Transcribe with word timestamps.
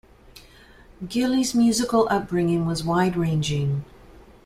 Gillies' 1.07 1.53
musical 1.53 2.07
upbringing 2.09 2.65
was 2.65 2.83
wide-ranging. 2.83 3.85